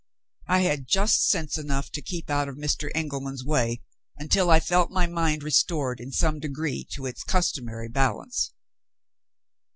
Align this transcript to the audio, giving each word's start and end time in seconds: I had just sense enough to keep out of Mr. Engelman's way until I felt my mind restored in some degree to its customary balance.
I 0.47 0.61
had 0.61 0.87
just 0.87 1.29
sense 1.29 1.59
enough 1.59 1.91
to 1.91 2.01
keep 2.01 2.31
out 2.31 2.49
of 2.49 2.55
Mr. 2.55 2.89
Engelman's 2.95 3.43
way 3.45 3.83
until 4.17 4.49
I 4.49 4.59
felt 4.59 4.89
my 4.89 5.05
mind 5.05 5.43
restored 5.43 5.99
in 5.99 6.11
some 6.11 6.39
degree 6.39 6.87
to 6.95 7.05
its 7.05 7.23
customary 7.23 7.87
balance. 7.87 8.51